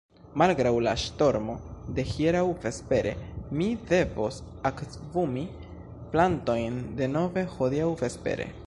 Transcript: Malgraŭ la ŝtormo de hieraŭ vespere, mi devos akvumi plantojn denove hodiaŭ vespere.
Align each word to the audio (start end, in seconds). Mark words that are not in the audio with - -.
Malgraŭ 0.41 0.69
la 0.85 0.93
ŝtormo 1.01 1.57
de 1.99 2.05
hieraŭ 2.13 2.41
vespere, 2.63 3.11
mi 3.61 3.69
devos 3.93 4.41
akvumi 4.71 5.45
plantojn 6.17 6.83
denove 7.03 7.47
hodiaŭ 7.59 7.97
vespere. 8.05 8.53